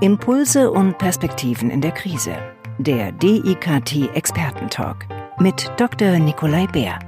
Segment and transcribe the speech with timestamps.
[0.00, 2.36] Impulse und Perspektiven in der Krise.
[2.78, 5.06] Der DIKT Expertentalk
[5.38, 6.18] mit Dr.
[6.18, 6.98] Nikolai Bär.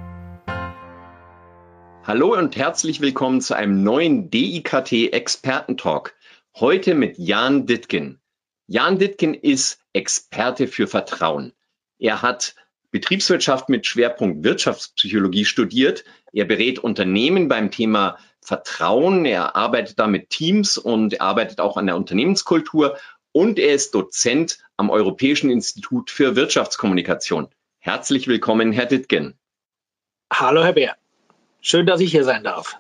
[2.04, 6.14] Hallo und herzlich willkommen zu einem neuen DIKT Expertentalk.
[6.54, 8.21] Heute mit Jan Dittgen.
[8.68, 11.53] Jan Dittgen ist Experte für Vertrauen.
[11.98, 12.55] Er hat
[12.91, 16.05] Betriebswirtschaft mit Schwerpunkt Wirtschaftspsychologie studiert.
[16.32, 19.25] Er berät Unternehmen beim Thema Vertrauen.
[19.25, 22.96] Er arbeitet da mit Teams und er arbeitet auch an der Unternehmenskultur
[23.32, 27.49] und er ist Dozent am Europäischen Institut für Wirtschaftskommunikation.
[27.79, 29.34] Herzlich willkommen, Herr Dittgen.
[30.32, 30.96] Hallo, Herr Bär.
[31.61, 32.78] Schön, dass ich hier sein darf.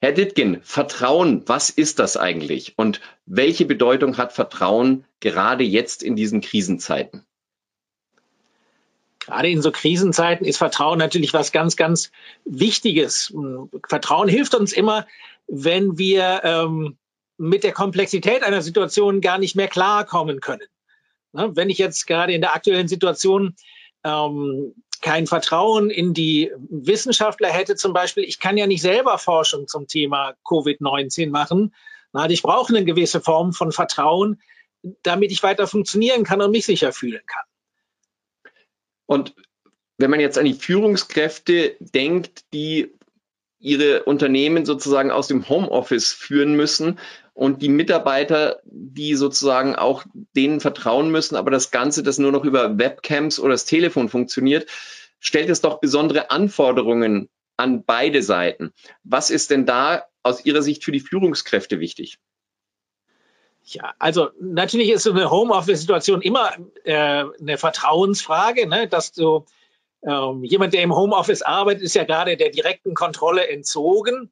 [0.00, 2.74] Herr Dittgen, Vertrauen, was ist das eigentlich?
[2.76, 7.24] Und welche Bedeutung hat Vertrauen gerade jetzt in diesen Krisenzeiten?
[9.26, 12.10] Gerade in so Krisenzeiten ist Vertrauen natürlich was ganz, ganz
[12.44, 13.32] Wichtiges.
[13.88, 15.06] Vertrauen hilft uns immer,
[15.46, 16.98] wenn wir ähm,
[17.38, 20.68] mit der Komplexität einer Situation gar nicht mehr klarkommen können.
[21.32, 21.50] Ne?
[21.54, 23.56] Wenn ich jetzt gerade in der aktuellen Situation
[24.04, 29.68] ähm, kein Vertrauen in die Wissenschaftler hätte, zum Beispiel, ich kann ja nicht selber Forschung
[29.68, 31.74] zum Thema Covid-19 machen.
[32.12, 34.40] Na, ich brauche eine gewisse Form von Vertrauen,
[35.02, 37.44] damit ich weiter funktionieren kann und mich sicher fühlen kann.
[39.06, 39.34] Und
[39.98, 42.92] wenn man jetzt an die Führungskräfte denkt, die
[43.58, 46.98] ihre Unternehmen sozusagen aus dem Homeoffice führen müssen
[47.32, 50.04] und die Mitarbeiter, die sozusagen auch
[50.36, 54.68] denen vertrauen müssen, aber das Ganze, das nur noch über Webcams oder das Telefon funktioniert,
[55.18, 58.72] stellt es doch besondere Anforderungen an beide Seiten.
[59.02, 62.18] Was ist denn da aus Ihrer Sicht für die Führungskräfte wichtig?
[63.66, 66.52] Ja, also natürlich ist so eine Homeoffice-Situation immer
[66.84, 68.88] äh, eine Vertrauensfrage, ne?
[68.88, 69.46] dass du
[70.06, 74.30] ähm, jemand, der im Homeoffice arbeitet, ist ja gerade der direkten Kontrolle entzogen.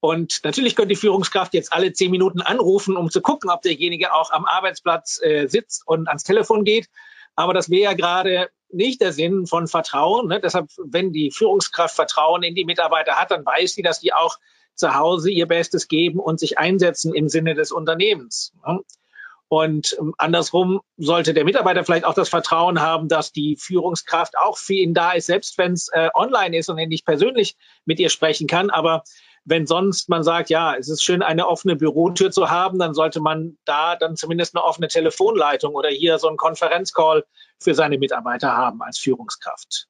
[0.00, 4.14] Und natürlich könnte die Führungskraft jetzt alle zehn Minuten anrufen, um zu gucken, ob derjenige
[4.14, 6.88] auch am Arbeitsplatz äh, sitzt und ans Telefon geht.
[7.34, 10.28] Aber das wäre ja gerade nicht der Sinn von Vertrauen.
[10.28, 10.40] Ne?
[10.40, 14.38] Deshalb, wenn die Führungskraft Vertrauen in die Mitarbeiter hat, dann weiß sie, dass die auch
[14.78, 18.52] zu Hause ihr Bestes geben und sich einsetzen im Sinne des Unternehmens.
[19.48, 24.58] Und ähm, andersrum sollte der Mitarbeiter vielleicht auch das Vertrauen haben, dass die Führungskraft auch
[24.58, 27.56] für ihn da ist, selbst wenn es äh, online ist und er nicht persönlich
[27.86, 28.68] mit ihr sprechen kann.
[28.68, 29.04] Aber
[29.44, 33.20] wenn sonst man sagt, ja, es ist schön, eine offene Bürotür zu haben, dann sollte
[33.20, 37.24] man da dann zumindest eine offene Telefonleitung oder hier so einen Konferenzcall
[37.58, 39.88] für seine Mitarbeiter haben als Führungskraft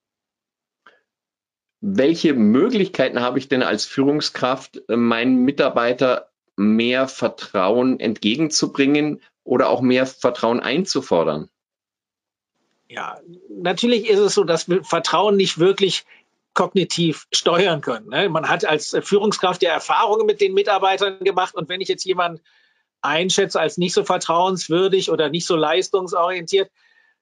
[1.81, 9.81] welche Möglichkeiten habe ich denn als Führungskraft, äh, meinen Mitarbeiter mehr Vertrauen entgegenzubringen oder auch
[9.81, 11.49] mehr Vertrauen einzufordern?
[12.89, 16.05] Ja, natürlich ist es so, dass wir Vertrauen nicht wirklich
[16.55, 18.09] kognitiv steuern können.
[18.09, 18.29] Ne?
[18.29, 22.41] Man hat als Führungskraft ja Erfahrungen mit den Mitarbeitern gemacht und wenn ich jetzt jemanden
[23.01, 26.71] einschätze als nicht so vertrauenswürdig oder nicht so leistungsorientiert,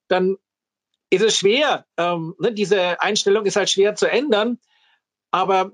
[0.09, 0.39] dann
[1.11, 1.87] ist es schwer.
[1.97, 4.59] Ähm, ne, diese Einstellung ist halt schwer zu ändern.
[5.31, 5.73] Aber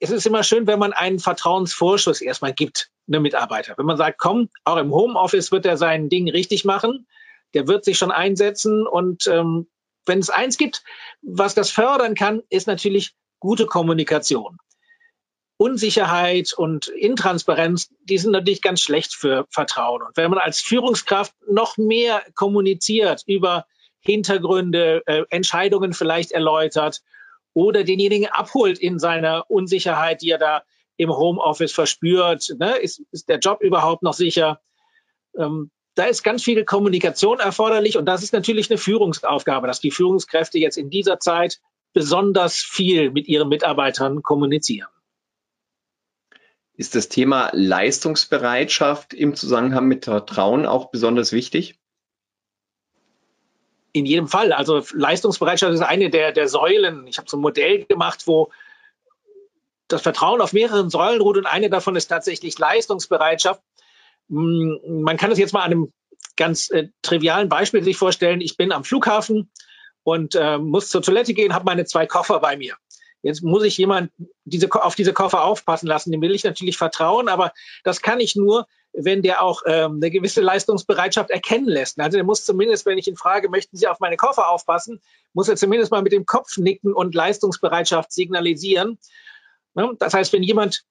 [0.00, 3.74] es ist immer schön, wenn man einen Vertrauensvorschuss erstmal gibt, einem Mitarbeiter.
[3.76, 7.06] Wenn man sagt, komm, auch im Homeoffice wird er sein Ding richtig machen,
[7.54, 8.86] der wird sich schon einsetzen.
[8.86, 9.68] Und ähm,
[10.06, 10.82] wenn es eins gibt,
[11.22, 14.58] was das fördern kann, ist natürlich gute Kommunikation.
[15.56, 20.00] Unsicherheit und Intransparenz, die sind natürlich ganz schlecht für Vertrauen.
[20.02, 23.66] Und wenn man als Führungskraft noch mehr kommuniziert über
[24.00, 27.02] Hintergründe, äh, Entscheidungen vielleicht erläutert
[27.52, 30.62] oder denjenigen abholt in seiner Unsicherheit, die er da
[30.96, 32.54] im Homeoffice verspürt.
[32.58, 32.76] Ne?
[32.76, 34.60] Ist, ist der Job überhaupt noch sicher?
[35.36, 39.90] Ähm, da ist ganz viel Kommunikation erforderlich und das ist natürlich eine Führungsaufgabe, dass die
[39.90, 41.60] Führungskräfte jetzt in dieser Zeit
[41.92, 44.88] besonders viel mit ihren Mitarbeitern kommunizieren.
[46.74, 51.79] Ist das Thema Leistungsbereitschaft im Zusammenhang mit Vertrauen auch besonders wichtig?
[53.92, 54.52] In jedem Fall.
[54.52, 57.06] Also Leistungsbereitschaft ist eine der, der Säulen.
[57.06, 58.50] Ich habe so ein Modell gemacht, wo
[59.88, 63.60] das Vertrauen auf mehreren Säulen ruht und eine davon ist tatsächlich Leistungsbereitschaft.
[64.28, 65.92] Hm, man kann das jetzt mal an einem
[66.36, 68.40] ganz äh, trivialen Beispiel sich vorstellen.
[68.40, 69.50] Ich bin am Flughafen
[70.02, 72.76] und äh, muss zur Toilette gehen, habe meine zwei Koffer bei mir.
[73.22, 74.10] Jetzt muss ich jemand
[74.44, 76.10] diese, auf diese Koffer aufpassen lassen.
[76.10, 77.52] Dem will ich natürlich vertrauen, aber
[77.84, 81.98] das kann ich nur, wenn der auch ähm, eine gewisse Leistungsbereitschaft erkennen lässt.
[82.00, 85.00] Also der muss zumindest, wenn ich ihn frage, möchten Sie auf meine Koffer aufpassen,
[85.32, 88.98] muss er zumindest mal mit dem Kopf nicken und Leistungsbereitschaft signalisieren.
[89.74, 89.94] Ne?
[89.98, 90.84] Das heißt, wenn jemand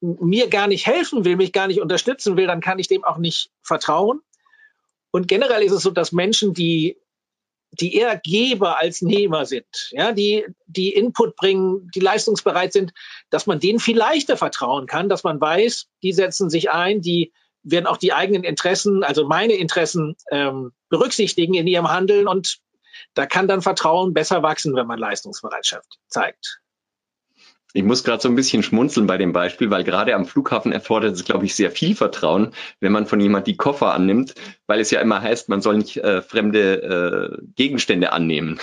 [0.00, 3.18] mir gar nicht helfen will, mich gar nicht unterstützen will, dann kann ich dem auch
[3.18, 4.20] nicht vertrauen.
[5.10, 6.96] Und generell ist es so, dass Menschen, die
[7.72, 12.92] die eher Geber als Nehmer sind, ja, die, die Input bringen, die leistungsbereit sind,
[13.30, 17.32] dass man denen viel leichter vertrauen kann, dass man weiß, die setzen sich ein, die
[17.62, 22.58] werden auch die eigenen Interessen, also meine Interessen ähm, berücksichtigen in ihrem Handeln und
[23.14, 26.60] da kann dann Vertrauen besser wachsen, wenn man Leistungsbereitschaft zeigt.
[27.72, 31.14] Ich muss gerade so ein bisschen schmunzeln bei dem Beispiel, weil gerade am Flughafen erfordert
[31.14, 34.34] es, glaube ich, sehr viel Vertrauen, wenn man von jemand die Koffer annimmt,
[34.66, 38.58] weil es ja immer heißt, man soll nicht äh, fremde äh, Gegenstände annehmen.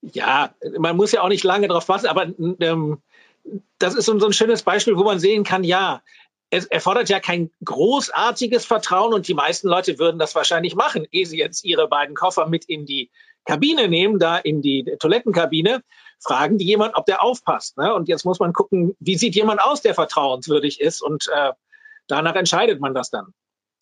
[0.00, 2.26] Ja, man muss ja auch nicht lange darauf warten, aber
[2.60, 3.02] ähm,
[3.78, 6.02] das ist so ein schönes Beispiel, wo man sehen kann, ja,
[6.50, 11.26] es erfordert ja kein großartiges Vertrauen und die meisten Leute würden das wahrscheinlich machen, ehe
[11.26, 13.10] sie jetzt ihre beiden Koffer mit in die
[13.44, 15.82] Kabine nehmen, da in die Toilettenkabine,
[16.20, 17.76] fragen die jemand, ob der aufpasst.
[17.76, 17.94] Ne?
[17.94, 21.52] Und jetzt muss man gucken, wie sieht jemand aus, der vertrauenswürdig ist und äh,
[22.06, 23.34] danach entscheidet man das dann.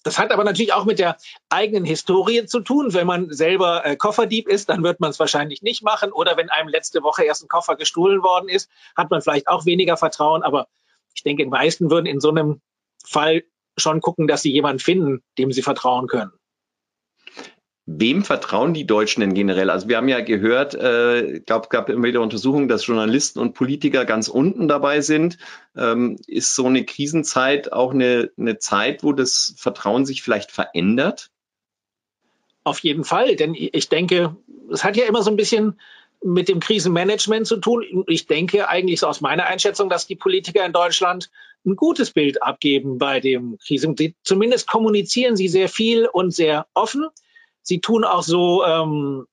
[0.05, 1.17] Das hat aber natürlich auch mit der
[1.49, 2.93] eigenen Historie zu tun.
[2.93, 6.13] Wenn man selber äh, Kofferdieb ist, dann wird man es wahrscheinlich nicht machen.
[6.13, 9.65] Oder wenn einem letzte Woche erst ein Koffer gestohlen worden ist, hat man vielleicht auch
[9.65, 10.43] weniger Vertrauen.
[10.43, 10.69] Aber
[11.15, 12.61] ich denke, die meisten würden in so einem
[13.03, 13.45] Fall
[13.79, 16.33] schon gucken, dass sie jemanden finden, dem sie vertrauen können.
[17.87, 19.69] Wem vertrauen die Deutschen denn generell?
[19.69, 24.07] Also wir haben ja gehört, äh, glaube gab immer wieder Untersuchungen, dass Journalisten und Politiker
[24.07, 25.37] ganz unten dabei sind.
[25.77, 31.31] Ähm, ist so eine Krisenzeit auch eine, eine Zeit, wo das Vertrauen sich vielleicht verändert?
[32.63, 34.35] Auf jeden Fall, denn ich denke,
[34.73, 35.79] es hat ja immer so ein bisschen
[36.25, 38.05] mit dem Krisenmanagement zu tun.
[38.07, 41.31] Ich denke eigentlich so aus meiner Einschätzung, dass die Politiker in Deutschland
[41.67, 43.95] ein gutes Bild abgeben bei dem Krisen.
[44.23, 47.09] Zumindest kommunizieren sie sehr viel und sehr offen.
[47.65, 49.27] Sie tun auch so ähm,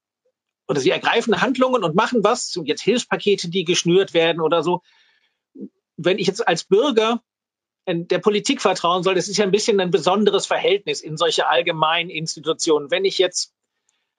[0.67, 2.57] oder sie ergreifen Handlungen und machen was.
[2.63, 4.81] Jetzt Hilfspakete, die geschnürt werden oder so.
[5.97, 7.21] Wenn ich jetzt als Bürger
[7.87, 12.09] der Politik vertrauen soll, das ist ja ein bisschen ein besonderes Verhältnis in solche allgemeinen
[12.09, 12.89] Institutionen.
[12.89, 13.53] Wenn ich jetzt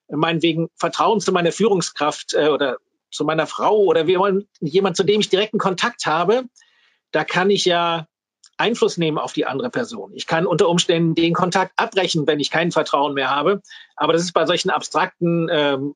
[0.09, 2.79] meinetwegen Vertrauen zu meiner Führungskraft äh, oder
[3.11, 6.45] zu meiner Frau oder jemand, zu dem ich direkten Kontakt habe,
[7.13, 8.09] da kann ich ja
[8.57, 10.13] Einfluss nehmen auf die andere Person.
[10.15, 13.63] Ich kann unter Umständen den Kontakt abbrechen, wenn ich kein Vertrauen mehr habe.
[13.97, 15.95] Aber das ist bei solchen abstrakten ähm,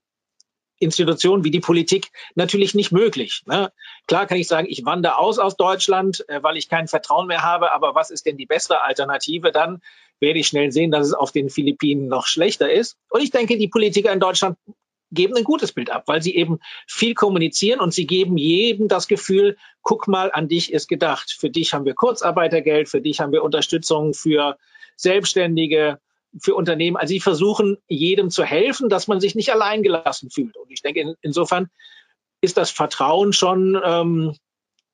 [0.79, 3.43] Institutionen wie die Politik natürlich nicht möglich.
[3.47, 3.73] Ne?
[4.07, 7.43] Klar kann ich sagen, ich wandere aus aus Deutschland, äh, weil ich kein Vertrauen mehr
[7.43, 7.73] habe.
[7.73, 9.53] Aber was ist denn die bessere Alternative?
[9.53, 9.81] Dann
[10.21, 12.97] werde ich schnell sehen, dass es auf den Philippinen noch schlechter ist.
[13.11, 14.57] Und ich denke, die Politiker in Deutschland
[15.11, 19.09] geben ein gutes Bild ab, weil sie eben viel kommunizieren und sie geben jedem das
[19.09, 21.35] Gefühl, guck mal, an dich ist gedacht.
[21.39, 24.57] Für dich haben wir Kurzarbeitergeld, für dich haben wir Unterstützung für
[24.97, 26.01] Selbstständige,
[26.41, 26.97] für Unternehmen.
[26.97, 30.57] Also sie versuchen jedem zu helfen, dass man sich nicht allein gelassen fühlt.
[30.57, 31.69] Und ich denke, in, insofern
[32.41, 34.35] ist das Vertrauen schon ähm,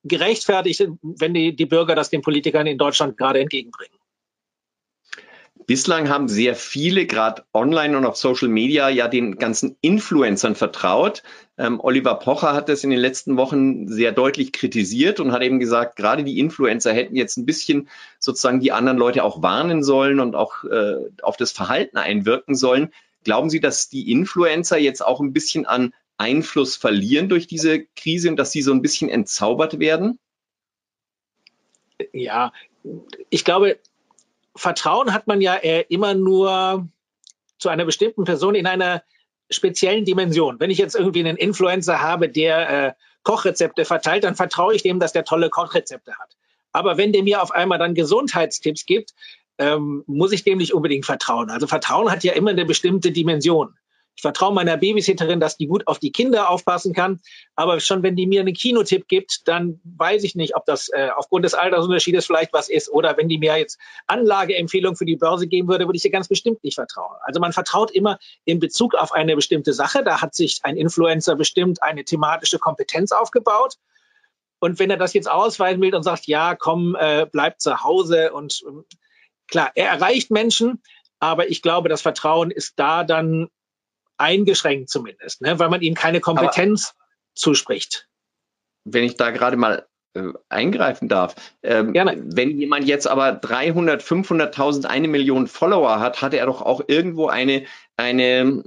[0.05, 3.97] gerechtfertigt, wenn die, die Bürger das den Politikern in Deutschland gerade entgegenbringen.
[5.67, 11.23] Bislang haben sehr viele, gerade online und auf Social Media, ja den ganzen Influencern vertraut.
[11.59, 15.61] Ähm, Oliver Pocher hat das in den letzten Wochen sehr deutlich kritisiert und hat eben
[15.61, 17.89] gesagt, gerade die Influencer hätten jetzt ein bisschen
[18.19, 22.91] sozusagen die anderen Leute auch warnen sollen und auch äh, auf das Verhalten einwirken sollen.
[23.25, 28.31] Glauben Sie, dass die Influencer jetzt auch ein bisschen an Einfluss verlieren durch diese Krise
[28.31, 30.19] und dass sie so ein bisschen entzaubert werden?
[32.13, 32.53] Ja,
[33.31, 33.79] ich glaube,
[34.55, 36.89] Vertrauen hat man ja immer nur
[37.59, 39.03] zu einer bestimmten Person in einer
[39.51, 40.59] speziellen Dimension.
[40.61, 44.99] Wenn ich jetzt irgendwie einen Influencer habe, der äh, Kochrezepte verteilt, dann vertraue ich dem,
[44.99, 46.37] dass der tolle Kochrezepte hat.
[46.73, 49.15] Aber wenn der mir auf einmal dann Gesundheitstipps gibt,
[49.59, 51.51] ähm, muss ich dem nicht unbedingt vertrauen.
[51.51, 53.77] Also Vertrauen hat ja immer eine bestimmte Dimension.
[54.15, 57.21] Ich vertraue meiner Babysitterin, dass die gut auf die Kinder aufpassen kann.
[57.57, 61.09] Aber schon wenn die mir einen Kinotipp gibt, dann weiß ich nicht, ob das äh,
[61.17, 62.91] aufgrund des Altersunterschiedes vielleicht was ist.
[62.91, 66.29] Oder wenn die mir jetzt Anlageempfehlungen für die Börse geben würde, würde ich ihr ganz
[66.29, 67.17] bestimmt nicht vertrauen.
[67.23, 70.05] Also man vertraut immer in Bezug auf eine bestimmte Sache.
[70.05, 73.77] Da hat sich ein Influencer bestimmt eine thematische Kompetenz aufgebaut.
[74.61, 78.33] Und wenn er das jetzt ausweiten will und sagt, ja, komm, äh, bleib zu Hause
[78.33, 78.97] und äh,
[79.49, 80.83] klar, er erreicht Menschen,
[81.19, 83.49] aber ich glaube, das Vertrauen ist da dann
[84.19, 85.59] eingeschränkt zumindest, ne?
[85.59, 88.09] weil man ihnen keine Kompetenz Aber zuspricht.
[88.85, 91.35] Wenn ich da gerade mal äh, eingreifen darf.
[91.63, 92.23] Ähm, Gerne.
[92.23, 97.29] Wenn jemand jetzt aber 300, 500.000, eine Million Follower hat, hat er doch auch irgendwo
[97.29, 97.65] eine,
[97.97, 98.63] eine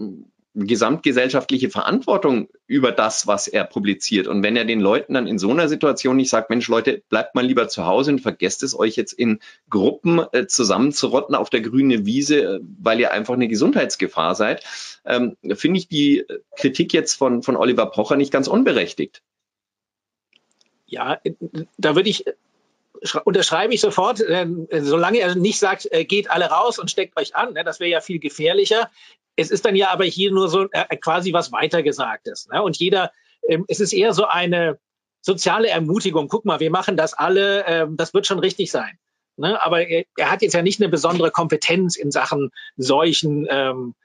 [0.56, 4.28] gesamtgesellschaftliche Verantwortung über das, was er publiziert.
[4.28, 7.36] Und wenn er den Leuten dann in so einer Situation nicht sagt, Mensch, Leute, bleibt
[7.36, 11.62] mal lieber zu Hause und vergesst es euch jetzt in Gruppen äh, zusammenzurotten auf der
[11.62, 14.64] grünen Wiese, äh, weil ihr einfach eine Gesundheitsgefahr seid,
[15.06, 16.26] ähm, finde ich die
[16.58, 19.22] Kritik jetzt von, von Oliver Pocher nicht ganz unberechtigt.
[20.86, 21.20] Ja,
[21.78, 22.26] da würde ich
[23.24, 24.48] unterschreibe ich sofort, äh,
[24.82, 27.90] solange er nicht sagt, äh, geht alle raus und steckt euch an, ne, das wäre
[27.90, 28.90] ja viel gefährlicher.
[29.36, 32.48] Es ist dann ja aber hier nur so äh, quasi was weitergesagtes.
[32.52, 32.62] Ne?
[32.62, 33.12] Und jeder,
[33.48, 34.80] ähm, es ist eher so eine
[35.22, 36.28] soziale Ermutigung.
[36.28, 38.98] Guck mal, wir machen das alle, ähm, das wird schon richtig sein.
[39.38, 39.62] Ne?
[39.62, 43.48] Aber er, er, hat jetzt ja nicht eine besondere Kompetenz in Sachen Seuchen.
[43.50, 43.96] Ähm,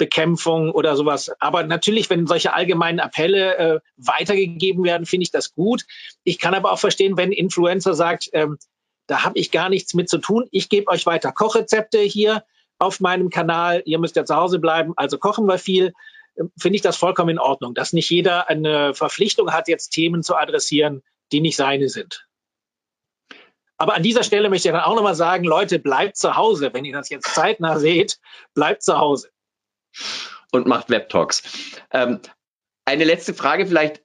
[0.00, 1.30] Bekämpfung oder sowas.
[1.40, 5.84] Aber natürlich, wenn solche allgemeinen Appelle äh, weitergegeben werden, finde ich das gut.
[6.24, 8.56] Ich kann aber auch verstehen, wenn Influencer sagt, ähm,
[9.06, 10.48] da habe ich gar nichts mit zu tun.
[10.50, 12.44] Ich gebe euch weiter Kochrezepte hier
[12.78, 13.82] auf meinem Kanal.
[13.84, 15.92] Ihr müsst ja zu Hause bleiben, also kochen wir viel.
[16.38, 20.22] Ähm, finde ich das vollkommen in Ordnung, dass nicht jeder eine Verpflichtung hat, jetzt Themen
[20.22, 22.26] zu adressieren, die nicht seine sind.
[23.76, 26.70] Aber an dieser Stelle möchte ich dann auch nochmal sagen, Leute, bleibt zu Hause.
[26.72, 28.18] Wenn ihr das jetzt zeitnah seht,
[28.54, 29.28] bleibt zu Hause
[30.52, 31.42] und macht Webtalks.
[31.90, 32.20] Ähm,
[32.84, 34.02] eine letzte Frage vielleicht.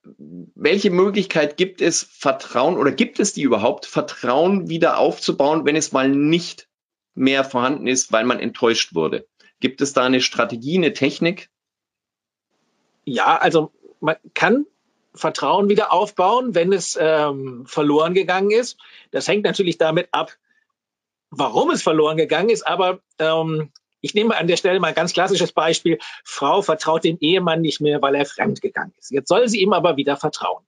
[0.57, 5.91] Welche Möglichkeit gibt es, Vertrauen oder gibt es die überhaupt, Vertrauen wieder aufzubauen, wenn es
[5.91, 6.69] mal nicht
[7.13, 9.27] mehr vorhanden ist, weil man enttäuscht wurde?
[9.59, 11.49] Gibt es da eine Strategie, eine Technik?
[13.05, 14.65] Ja, also man kann
[15.13, 18.77] Vertrauen wieder aufbauen, wenn es ähm, verloren gegangen ist.
[19.11, 20.37] Das hängt natürlich damit ab,
[21.29, 23.71] warum es verloren gegangen ist, aber ähm,
[24.05, 25.97] ich nehme an der Stelle mal ein ganz klassisches Beispiel.
[26.23, 29.09] Frau vertraut dem Ehemann nicht mehr, weil er fremdgegangen ist.
[29.09, 30.63] Jetzt soll sie ihm aber wieder vertrauen.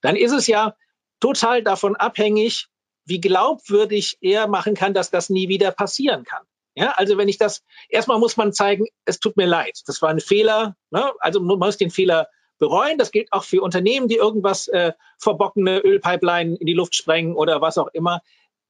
[0.00, 0.74] Dann ist es ja
[1.20, 2.68] total davon abhängig,
[3.04, 6.44] wie glaubwürdig er machen kann, dass das nie wieder passieren kann.
[6.74, 9.82] Ja, also wenn ich das, erstmal muss man zeigen, es tut mir leid.
[9.86, 10.74] Das war ein Fehler.
[10.90, 11.12] Ne?
[11.18, 12.28] Also man muss den Fehler
[12.58, 12.96] bereuen.
[12.96, 17.60] Das gilt auch für Unternehmen, die irgendwas äh, verbockene Ölpipeline in die Luft sprengen oder
[17.60, 18.22] was auch immer.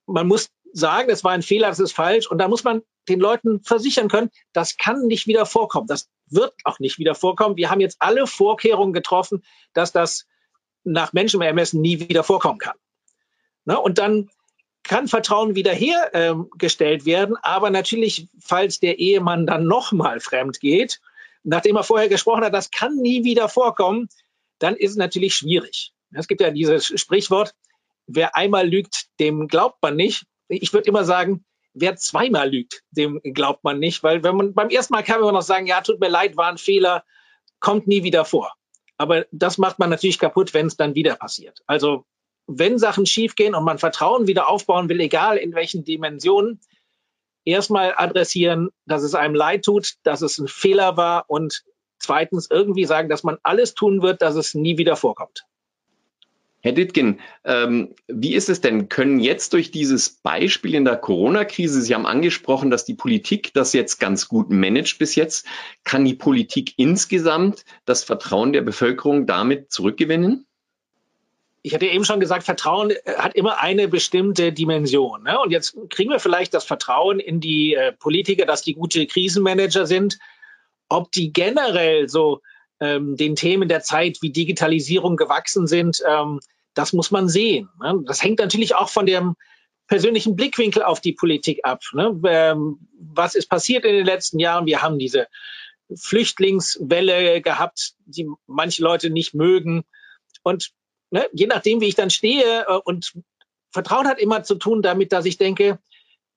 [0.06, 2.26] Man muss sagen, es war ein Fehler, das ist falsch.
[2.30, 5.87] Und da muss man den Leuten versichern können, das kann nicht wieder vorkommen.
[5.87, 7.56] Das wird auch nicht wieder vorkommen.
[7.56, 10.26] Wir haben jetzt alle Vorkehrungen getroffen, dass das
[10.84, 12.76] nach Menschenermessen nie wieder vorkommen kann.
[13.64, 13.78] Ne?
[13.78, 14.30] Und dann
[14.82, 21.00] kann Vertrauen wieder hergestellt ähm, werden, aber natürlich, falls der Ehemann dann nochmal fremd geht,
[21.42, 24.08] nachdem er vorher gesprochen hat, das kann nie wieder vorkommen,
[24.58, 25.92] dann ist es natürlich schwierig.
[26.12, 27.54] Es gibt ja dieses Sprichwort,
[28.06, 33.21] wer einmal lügt, dem glaubt man nicht ich würde immer sagen, wer zweimal lügt, dem
[33.23, 36.00] glaubt man nicht, weil wenn man beim ersten Mal kann man noch sagen, ja, tut
[36.00, 37.05] mir leid, war ein Fehler,
[37.61, 38.55] kommt nie wieder vor.
[38.97, 41.62] Aber das macht man natürlich kaputt, wenn es dann wieder passiert.
[41.67, 42.05] Also
[42.47, 46.61] wenn Sachen schiefgehen und man Vertrauen wieder aufbauen will, egal in welchen Dimensionen,
[47.45, 51.64] erstmal adressieren, dass es einem leid tut, dass es ein Fehler war und
[51.99, 55.45] zweitens irgendwie sagen, dass man alles tun wird, dass es nie wieder vorkommt.
[56.61, 58.88] Herr Dittgen, ähm, wie ist es denn?
[58.88, 63.73] Können jetzt durch dieses Beispiel in der Corona-Krise, Sie haben angesprochen, dass die Politik das
[63.73, 65.47] jetzt ganz gut managt bis jetzt,
[65.85, 70.47] kann die Politik insgesamt das Vertrauen der Bevölkerung damit zurückgewinnen?
[71.62, 75.23] Ich hatte eben schon gesagt, Vertrauen äh, hat immer eine bestimmte Dimension.
[75.23, 75.38] Ne?
[75.38, 79.87] Und jetzt kriegen wir vielleicht das Vertrauen in die äh, Politiker, dass die gute Krisenmanager
[79.87, 80.19] sind.
[80.88, 82.41] Ob die generell so
[82.80, 86.40] ähm, den Themen der Zeit wie Digitalisierung gewachsen sind, ähm,
[86.75, 87.68] das muss man sehen.
[87.80, 88.02] Ne?
[88.06, 89.35] Das hängt natürlich auch von dem
[89.88, 91.82] persönlichen Blickwinkel auf die Politik ab.
[91.92, 92.20] Ne?
[92.26, 94.66] Ähm, was ist passiert in den letzten Jahren?
[94.66, 95.26] Wir haben diese
[95.94, 99.85] Flüchtlingswelle gehabt, die manche Leute nicht mögen.
[100.42, 100.70] Und
[101.11, 103.14] ne, je nachdem, wie ich dann stehe äh, und
[103.70, 105.78] Vertrauen hat immer zu tun damit, dass ich denke,